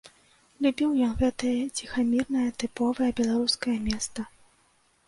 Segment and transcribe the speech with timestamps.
[0.65, 4.29] Любіў ён гэтае ціхамірнае тыповае беларускае места.